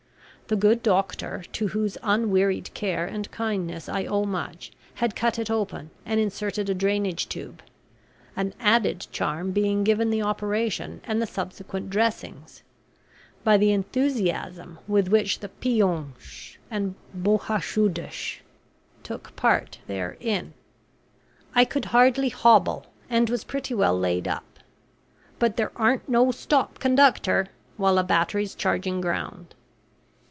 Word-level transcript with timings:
The 0.47 0.57
good 0.57 0.83
doctor, 0.83 1.45
to 1.53 1.67
whose 1.69 1.97
unwearied 2.03 2.73
care 2.73 3.05
and 3.05 3.31
kindness 3.31 3.87
I 3.87 4.03
owe 4.03 4.25
much, 4.25 4.73
had 4.95 5.15
cut 5.15 5.39
it 5.39 5.49
open 5.49 5.91
and 6.05 6.19
inserted 6.19 6.69
a 6.69 6.73
drainage 6.73 7.29
tube; 7.29 7.63
an 8.35 8.53
added 8.59 9.07
charm 9.13 9.51
being 9.51 9.85
given 9.85 10.09
the 10.09 10.23
operation, 10.23 10.99
and 11.05 11.21
the 11.21 11.25
subsequent 11.25 11.89
dressings, 11.89 12.63
by 13.45 13.55
the 13.55 13.71
enthusiasm 13.71 14.77
with 14.89 15.07
which 15.07 15.39
the 15.39 15.47
piums 15.47 16.57
and 16.69 16.95
boroshudas 17.17 18.39
took 19.03 19.33
part 19.37 19.77
therein. 19.87 20.51
I 21.55 21.63
could 21.63 21.85
hardly 21.85 22.27
hobble, 22.27 22.87
and 23.09 23.29
was 23.29 23.45
pretty 23.45 23.73
well 23.73 23.97
laid 23.97 24.27
up. 24.27 24.59
But 25.39 25.55
"there 25.55 25.71
aren't 25.77 26.09
no 26.09 26.29
'stop, 26.31 26.79
conductor,' 26.79 27.47
while 27.77 27.97
a 27.97 28.03
battery's 28.03 28.53
changing 28.53 28.99
ground." 28.99 29.55